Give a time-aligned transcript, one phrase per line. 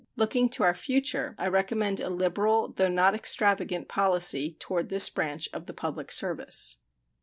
[0.15, 5.47] Looking to our future, I recommend a liberal, though not extravagant, policy toward this branch
[5.53, 6.77] of the public service.